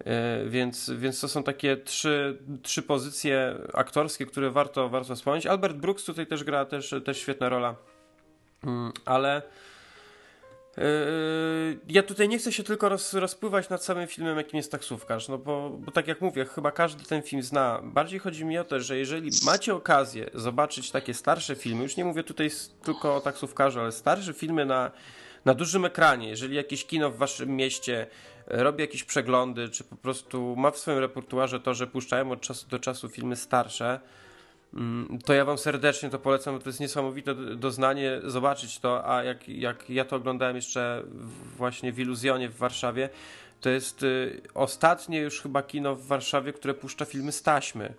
[0.00, 0.04] Y,
[0.48, 5.46] więc, więc to są takie trzy, trzy pozycje aktorskie, które warto, warto wspomnieć.
[5.46, 7.74] Albert Brooks tutaj też gra, też, też świetna rola.
[8.64, 9.42] Mm, ale
[11.88, 15.38] ja tutaj nie chcę się tylko roz, rozpływać nad samym filmem, jakim jest taksówkarz, no
[15.38, 17.80] bo, bo tak jak mówię, chyba każdy ten film zna.
[17.82, 22.04] Bardziej chodzi mi o to, że jeżeli macie okazję zobaczyć takie starsze filmy, już nie
[22.04, 22.50] mówię tutaj
[22.82, 24.90] tylko o taksówkarzu, ale starsze filmy na,
[25.44, 28.06] na dużym ekranie, jeżeli jakieś kino w waszym mieście
[28.46, 32.68] robi jakieś przeglądy, czy po prostu ma w swoim repertuarze to, że puszczają od czasu
[32.68, 34.00] do czasu filmy starsze,
[35.24, 39.48] to ja wam serdecznie to polecam, bo to jest niesamowite doznanie zobaczyć to, a jak,
[39.48, 41.02] jak ja to oglądałem jeszcze
[41.56, 43.08] właśnie w Iluzjonie w Warszawie,
[43.60, 47.94] to jest y, ostatnie już chyba kino w Warszawie, które puszcza filmy z taśmy.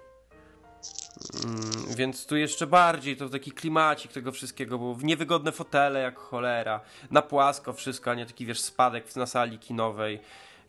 [1.46, 6.20] Mm, więc tu jeszcze bardziej to taki klimacik tego wszystkiego, bo w niewygodne fotele jak
[6.20, 10.20] cholera, na płasko wszystko, a nie taki wiesz spadek na sali kinowej.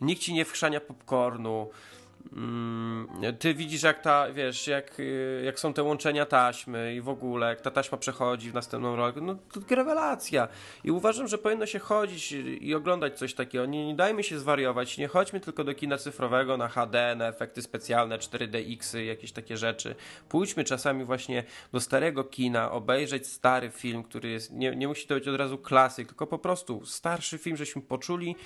[0.00, 1.70] Nikt ci nie wchrzania popcornu.
[2.32, 7.08] Mm, ty widzisz, jak ta, wiesz, jak, y, jak są te łączenia taśmy i w
[7.08, 10.48] ogóle, jak ta taśma przechodzi w następną rolę, no to rewelacja.
[10.84, 13.66] I uważam, że powinno się chodzić i oglądać coś takiego.
[13.66, 17.62] Nie, nie dajmy się zwariować, nie chodźmy tylko do kina cyfrowego na HD, na efekty
[17.62, 19.94] specjalne, 4DX, y, jakieś takie rzeczy.
[20.28, 25.14] Pójdźmy czasami właśnie do starego kina, obejrzeć stary film, który jest, nie, nie musi to
[25.14, 28.36] być od razu klasyk, tylko po prostu starszy film, żeśmy poczuli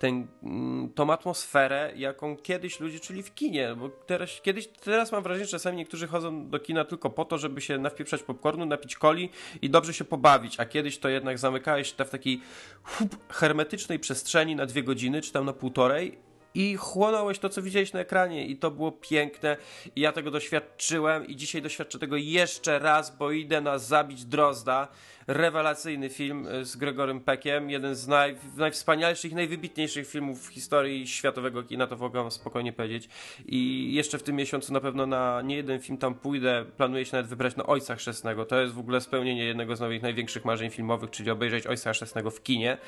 [0.00, 5.22] ten, mm, tą atmosferę, jaką kiedyś ludzie czuli w kinie, bo teraz, kiedyś, teraz mam
[5.22, 8.96] wrażenie, że czasami niektórzy chodzą do kina tylko po to, żeby się nawpieprzać popcornu, napić
[8.96, 9.30] coli
[9.62, 12.40] i dobrze się pobawić, a kiedyś to jednak zamykałeś w takiej
[12.82, 17.92] hup, hermetycznej przestrzeni na dwie godziny, czy tam na półtorej i chłonąłeś to, co widziałeś
[17.92, 18.46] na ekranie.
[18.46, 19.56] I to było piękne.
[19.96, 24.88] I ja tego doświadczyłem i dzisiaj doświadczę tego jeszcze raz, bo idę na Zabić Drozda,
[25.26, 31.62] rewelacyjny film e, z Gregorem Peckiem, jeden z naj, najwspanialszych najwybitniejszych filmów w historii światowego
[31.62, 33.08] kina, to mogę spokojnie powiedzieć.
[33.46, 37.16] I jeszcze w tym miesiącu na pewno na nie jeden film tam pójdę, planuję się
[37.16, 40.70] nawet wybrać na Ojca Chrzestnego, to jest w ogóle spełnienie jednego z moich największych marzeń
[40.70, 42.78] filmowych, czyli obejrzeć Ojca Chrzestnego w kinie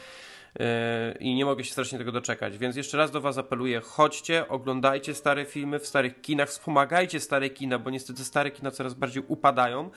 [1.21, 2.59] i nie mogę się strasznie tego doczekać.
[2.59, 7.51] Więc jeszcze raz do Was apeluję: chodźcie, oglądajcie stare filmy w starych kinach, wspomagajcie stare
[7.51, 9.91] kina, bo niestety stare kina coraz bardziej upadają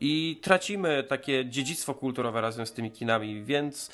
[0.00, 3.90] i tracimy takie dziedzictwo kulturowe razem z tymi kinami, więc.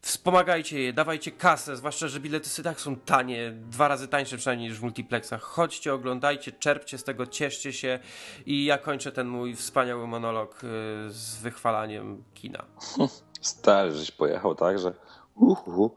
[0.00, 4.78] Wspomagajcie je, dawajcie kasę, zwłaszcza, że bilety tak są tanie, dwa razy tańsze przynajmniej niż
[4.78, 5.42] w multiplexach.
[5.42, 7.98] Chodźcie, oglądajcie, czerpcie z tego, cieszcie się
[8.46, 10.66] i ja kończę ten mój wspaniały monolog y,
[11.10, 12.64] z wychwalaniem kina.
[13.40, 14.92] Stary, żeś pojechał, tak, że
[15.38, 15.90] Uhu.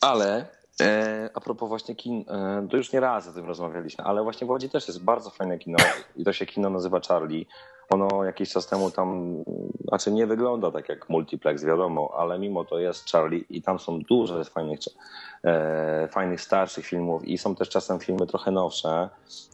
[0.00, 0.46] Ale
[0.80, 4.46] e, a propos właśnie kin, e, to już nie raz o tym rozmawialiśmy, ale właśnie
[4.46, 5.78] w Łodzi też jest bardzo fajne kino
[6.16, 7.46] i to się kino nazywa Charlie.
[7.90, 9.36] Ono jakiś czas temu tam,
[9.88, 14.00] znaczy nie wygląda tak jak multiplex, wiadomo, ale mimo to jest Charlie i tam są
[14.00, 14.78] dużo fajnych,
[15.44, 19.08] e, fajnych starszych filmów i są też czasem filmy trochę nowsze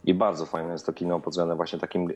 [0.05, 2.13] i bardzo fajne jest to kino pod względem właśnie takim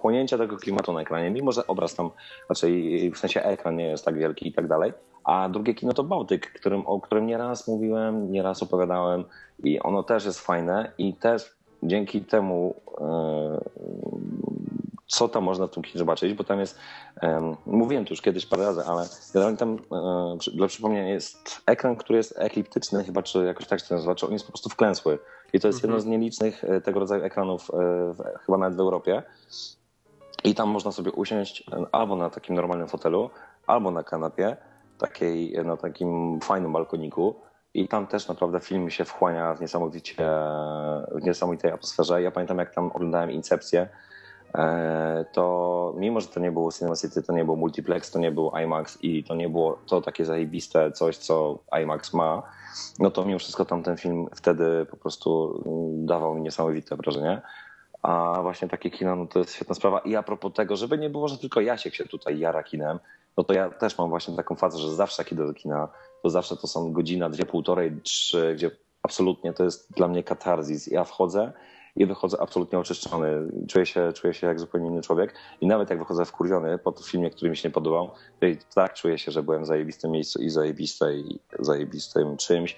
[0.00, 2.10] chłonięcia tego klimatu na ekranie, mimo że obraz tam,
[2.48, 4.92] raczej w sensie ekran nie jest tak wielki i tak dalej,
[5.24, 9.24] a drugie kino to Bałtyk, którym, o którym nieraz mówiłem, nieraz opowiadałem
[9.64, 13.60] i ono też jest fajne i też dzięki temu e,
[15.10, 16.78] co tam można w tym kinie zobaczyć, bo tam jest,
[17.22, 21.96] um, mówiłem to już kiedyś parę razy, ale generalnie tam, um, dla przypomnienia, jest ekran,
[21.96, 24.68] który jest ekliptyczny, chyba, czy jakoś tak się to nazywa, czy on jest po prostu
[24.68, 25.18] wklęsły.
[25.52, 25.90] I to jest mhm.
[25.90, 27.70] jedno z nielicznych e, tego rodzaju ekranów,
[28.14, 29.22] w, chyba nawet w Europie.
[30.44, 33.30] I tam można sobie usiąść albo na takim normalnym fotelu,
[33.66, 34.56] albo na kanapie,
[34.98, 37.34] takiej, na takim fajnym balkoniku
[37.74, 40.14] i tam też naprawdę film się wchłania w niesamowicie,
[41.12, 42.22] w niesamowitej atmosferze.
[42.22, 43.88] Ja pamiętam, jak tam oglądałem Incepcję, e,
[45.32, 48.52] to mimo, że to nie było Cinema City, to nie był multiplex, to nie był
[48.64, 52.42] IMAX i to nie było to takie zajebiste coś, co IMAX ma,
[52.98, 55.54] no to mimo wszystko tam ten film wtedy po prostu
[56.06, 57.42] dawał mi niesamowite wrażenie.
[58.02, 59.98] A właśnie takie kino, no to jest świetna sprawa.
[59.98, 62.98] I a propos tego, żeby nie było, że tylko Jasiek się tutaj jara kinem,
[63.36, 65.88] no to ja też mam właśnie taką fazę, że zawsze jak idę do kina,
[66.22, 68.70] to zawsze to są godzina, dwie, półtorej, trzy, gdzie
[69.02, 70.86] absolutnie to jest dla mnie katarzis.
[70.86, 71.52] Ja wchodzę
[71.96, 73.48] i wychodzę absolutnie oczyszczony.
[73.68, 77.30] Czuję się, czuję się jak zupełnie inny człowiek i nawet jak wychodzę wkurwiony po filmie,
[77.30, 80.42] który mi się nie podobał, to i tak czuję się, że byłem w zajebistym miejscu
[80.42, 82.76] i zajebistej, zajebistym czymś.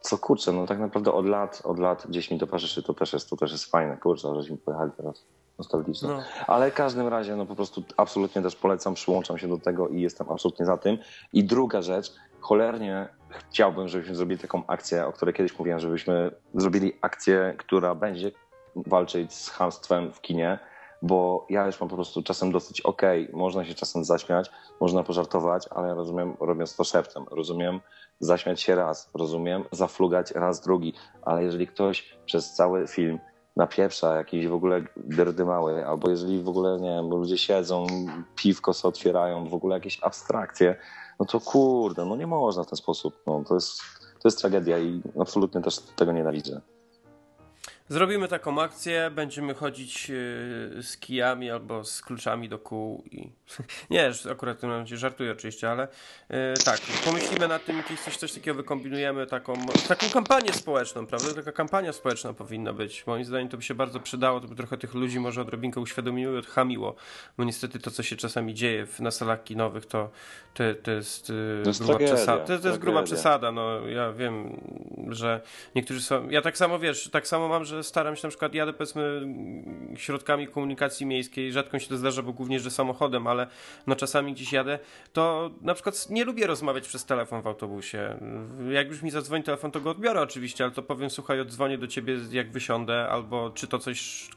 [0.00, 3.30] Co kurczę, no tak naprawdę od lat, od lat gdzieś mi towarzyszy, to też jest,
[3.30, 5.24] to też jest fajne, kurczę, żeśmy pojechali teraz
[5.58, 6.08] nostalgiczne.
[6.08, 6.22] No.
[6.46, 10.00] Ale w każdym razie, no po prostu absolutnie też polecam, przyłączam się do tego i
[10.00, 10.98] jestem absolutnie za tym.
[11.32, 16.92] I druga rzecz, cholernie chciałbym, żebyśmy zrobili taką akcję, o której kiedyś mówiłem, żebyśmy zrobili
[17.00, 18.30] akcję, która będzie
[18.76, 20.58] walczyć z hamstwem w kinie,
[21.02, 25.02] bo ja już mam po prostu czasem dosyć okej, okay, można się czasem zaśmiać, można
[25.02, 27.80] pożartować, ale ja rozumiem, robiąc to szeptem, rozumiem
[28.20, 33.18] zaśmiać się raz, rozumiem zaflugać raz drugi, ale jeżeli ktoś przez cały film
[33.56, 37.86] napieprza jakiś w ogóle dyrdy mały, albo jeżeli w ogóle, nie wiem, ludzie siedzą,
[38.36, 40.76] piwko sobie otwierają, w ogóle jakieś abstrakcje,
[41.20, 43.22] no to kurde, no nie można w ten sposób.
[43.26, 43.80] No, to, jest,
[44.22, 46.60] to jest tragedia i absolutnie też tego nienawidzę.
[47.90, 53.30] Zrobimy taką akcję, będziemy chodzić e, z kijami albo z kluczami do kół i...
[53.90, 55.88] Nie, akurat w tym momencie żartuję oczywiście, ale
[56.30, 61.34] yy, tak, pomyślimy nad tym, jakieś coś, coś takiego wykombinujemy, taką, taką kampanię społeczną, prawda?
[61.34, 63.06] Taka kampania społeczna powinna być.
[63.06, 66.34] Moim zdaniem to by się bardzo przydało, to by trochę tych ludzi może odrobinkę uświadomiło
[66.34, 66.94] i odchamiło,
[67.38, 70.10] bo niestety to, co się czasami dzieje w, na salach kinowych, to,
[70.54, 71.26] to, to jest,
[71.62, 72.44] to jest gruba przesada.
[72.44, 74.60] To, to jest gruba przesada, no ja wiem,
[75.08, 75.40] że
[75.74, 76.28] niektórzy są...
[76.28, 79.22] Ja tak samo, wiesz, tak samo mam, że staram się na przykład, jadę powiedzmy
[79.96, 83.46] środkami komunikacji miejskiej, rzadko się to zdarza, bo głównie, że samochodem, ale
[83.86, 84.78] no czasami gdzieś jadę,
[85.12, 88.18] to na przykład nie lubię rozmawiać przez telefon w autobusie.
[88.70, 91.86] Jak już mi zadzwoni telefon, to go odbiorę oczywiście, ale to powiem, słuchaj, odzwonię do
[91.86, 94.28] ciebie jak wysiądę, albo czy to coś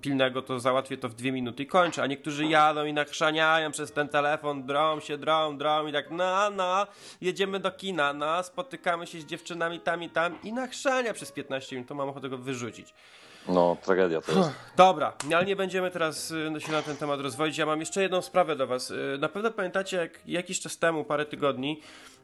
[0.00, 3.92] pilnego, to załatwię to w dwie minuty i kończę, a niektórzy jadą i nachrzaniają przez
[3.92, 6.86] ten telefon, drą się, drą, drą i tak, no, no,
[7.20, 11.76] jedziemy do kina, no, spotykamy się z dziewczynami tam i tam i nachrzania przez 15
[11.76, 12.94] minut, to mam ochotę go wyrzucić.
[13.48, 14.50] No, tragedia to jest.
[14.76, 17.58] Dobra, ale nie będziemy teraz y, się na ten temat rozwodzić.
[17.58, 18.90] Ja mam jeszcze jedną sprawę do Was.
[18.90, 21.80] Y, na pewno pamiętacie, jak jakiś czas temu, parę tygodni,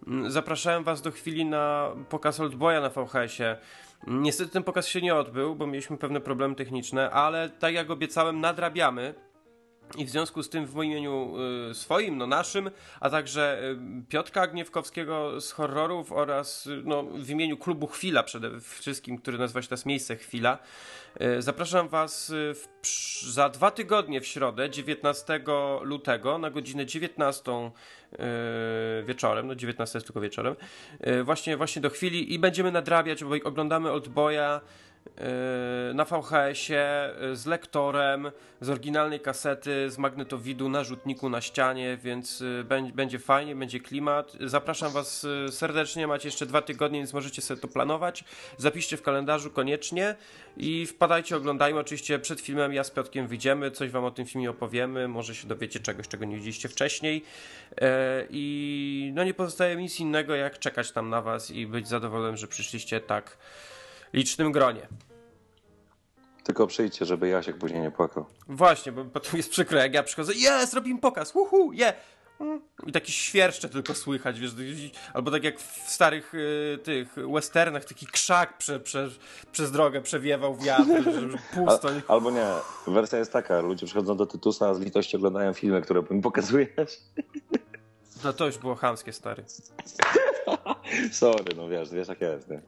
[0.07, 3.57] mm, zapraszałem Was do chwili na pokaz Oldboya na VHS-ie.
[4.06, 8.40] Niestety ten pokaz się nie odbył, bo mieliśmy pewne problemy techniczne, ale tak jak obiecałem,
[8.40, 9.14] nadrabiamy
[9.96, 11.37] I w związku z tym w moim imieniu
[11.70, 17.31] y, swoim, no naszym, a także y, Piotka Agniewkowskiego z horrorów oraz y, no, w
[17.31, 20.59] imieniu klubu Chwila przede wszystkim, który nazywa się teraz Miejsce Chwila,
[21.38, 22.66] zapraszam Was w,
[23.33, 25.40] za dwa tygodnie w środę, 19
[25.83, 28.16] lutego na godzinę 19 y,
[29.05, 30.57] wieczorem, no 19 jest tylko wieczorem,
[31.24, 34.61] właśnie, właśnie do chwili i będziemy nadrabiać, bo oglądamy Oldboya
[35.94, 42.40] na VHS-ie yy, z lektorem, z oryginalnej kasety, z magnetowidu na rzutniku na ścianie, więc
[42.40, 44.32] yy, będzie, fajnie, będzie klimat.
[44.40, 48.24] Zapraszam Was serdecznie, macie jeszcze dwa tygodnie, więc możecie sobie to planować.
[48.56, 50.14] Zapiszcie w kalendarzu koniecznie
[50.56, 51.80] i wpadajcie, oglądajmy.
[51.80, 55.48] Oczywiście przed filmem ja z Piotkiem wyjdziemy, coś Wam o tym filmie opowiemy, może się
[55.48, 57.24] dowiecie czegoś, czego nie widzieliście wcześniej.
[58.30, 62.46] I no nie pozostaje nic innego, jak czekać tam na Was i być zadowolonym, że
[62.46, 63.36] przyszliście tak
[64.12, 64.88] licznym gronie.
[66.44, 68.27] Tylko przyjdźcie, żeby Jasiek później nie płakał.
[68.49, 71.92] Właśnie, bo potem jest przykro, jak ja przychodzę, jest, robimy pokaz, uhu, je!
[72.40, 72.61] Mm.
[72.87, 74.53] I taki świerszcze tylko słychać, wiesz,
[75.14, 79.09] albo tak jak w starych y, tych westernach, taki krzak prze, prze,
[79.53, 81.03] przez drogę przewiewał wiatr,
[81.55, 81.88] pusto.
[82.09, 82.46] albo nie,
[82.87, 87.01] wersja jest taka, ludzie przychodzą do Tytusa, a z litości oglądają filmy, które im pokazujesz.
[88.25, 89.44] No to już było chamskie, stary.
[91.12, 92.62] Sorry, no wiesz, wiesz jak jest, nie?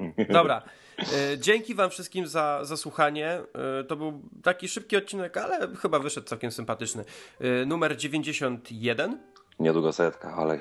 [0.32, 0.62] Dobra,
[1.32, 3.40] y, dzięki wam wszystkim za, za słuchanie.
[3.80, 7.04] Y, to był taki szybki odcinek, ale chyba wyszedł całkiem sympatyczny.
[7.40, 9.18] Y, numer 91.
[9.58, 10.58] Niedługo setka, ale.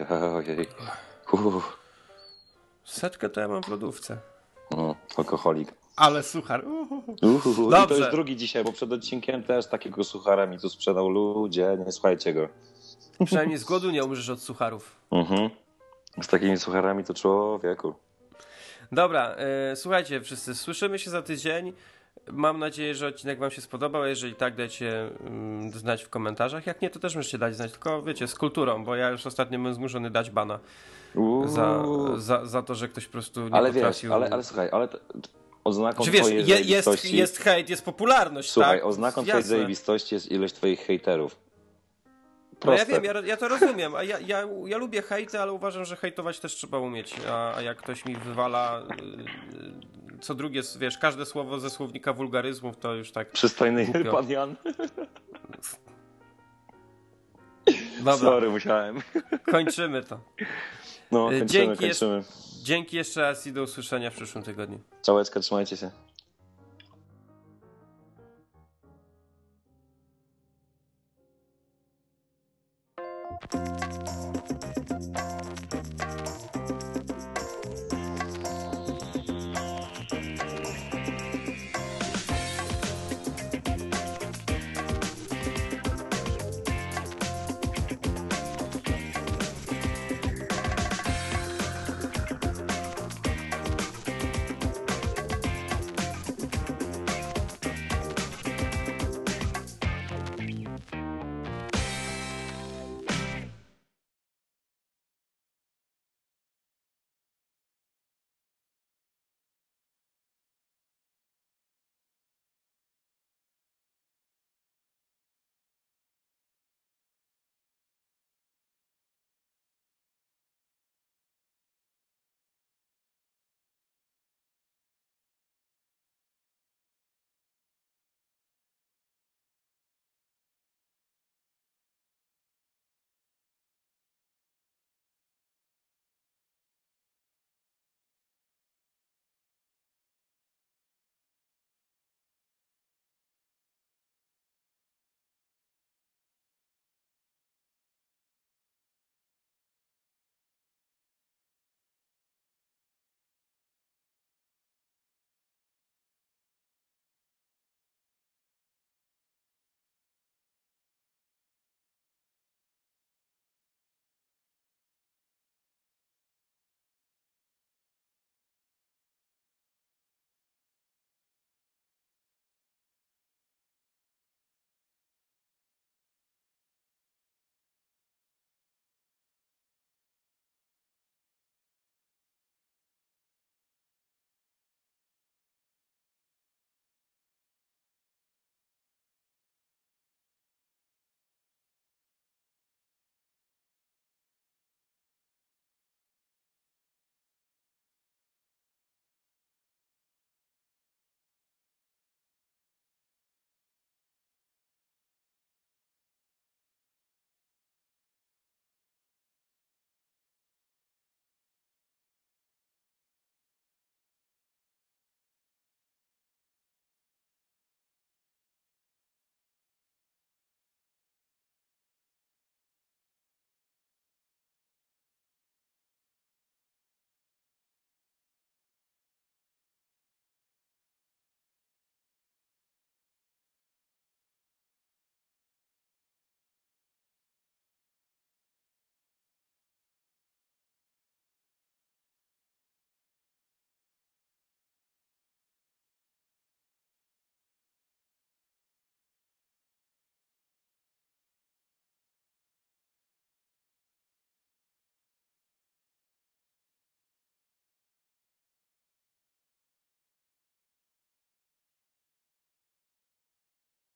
[1.33, 1.77] Uff,
[2.83, 4.17] Setkę to ja mam w lodówce.
[4.71, 5.73] no, alkoholik.
[5.95, 6.65] Ale suchar.
[6.67, 7.15] Uhuhu.
[7.21, 7.67] Uhuhu.
[7.67, 7.87] I Dobrze.
[7.87, 11.91] to jest drugi dzisiaj, bo przed odcinkiem też takiego suchara mi tu sprzedał ludzie, nie
[11.91, 12.47] słuchajcie go.
[13.25, 14.95] Przynajmniej z głodu nie umrzesz od sucharów.
[15.11, 15.49] Mhm.
[16.21, 17.93] Z takimi sucharami to człowieku.
[18.91, 21.73] Dobra, e, słuchajcie wszyscy, słyszymy się za tydzień.
[22.31, 24.05] Mam nadzieję, że odcinek wam się spodobał.
[24.05, 26.67] Jeżeli tak, dajcie mm, znać w komentarzach.
[26.67, 29.59] Jak nie, to też możecie dać znać, tylko wiecie, z kulturą, bo ja już ostatnio
[29.59, 30.59] byłem zmuszony dać bana
[31.15, 31.47] Uuu.
[31.47, 31.83] za,
[32.17, 34.13] za, za to, że ktoś po prostu nie ale wiesz, potrafił...
[34.13, 34.97] ale, ale słuchaj, ale to,
[35.63, 38.87] oznaką Czy wiesz, twojej je, jest, jest hejt, jest popularność, Słuchaj, tak?
[38.87, 39.57] oznaką twojej Jasne.
[39.57, 41.35] zajebistości jest ilość twoich hejterów.
[42.65, 43.01] No ja Proste.
[43.01, 46.39] wiem, ja, ja to rozumiem, a ja, ja, ja lubię hejty, ale uważam, że hejtować
[46.39, 51.59] też trzeba umieć, a, a jak ktoś mi wywala y, co drugie, wiesz, każde słowo
[51.59, 53.31] ze słownika wulgaryzmów, to już tak...
[53.31, 54.11] Przystojny Głupio.
[54.11, 54.55] pan Jan.
[57.97, 59.01] Dobra, Sorry, musiałem.
[59.51, 60.19] kończymy to.
[61.11, 62.23] No, Y, kończymy, dzięki kończymy.
[62.63, 64.79] Dzięki jeszcze raz i do usłyszenia w przyszłym tygodniu.
[65.01, 65.91] Czołeczka, trzymajcie się.